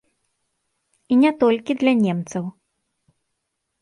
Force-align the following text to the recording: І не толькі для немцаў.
І 1.15 1.19
не 1.23 1.31
толькі 1.43 1.77
для 1.83 1.93
немцаў. 2.05 2.43